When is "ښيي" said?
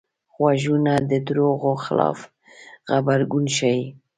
3.55-3.81